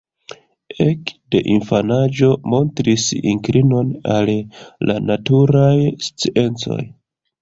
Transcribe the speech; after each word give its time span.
Ek 0.83 1.11
de 1.35 1.41
infanaĝo 1.55 2.29
montris 2.53 3.05
inklinon 3.33 3.93
al 4.17 4.33
la 4.91 4.97
naturaj 5.11 5.75
sciencoj. 6.09 6.81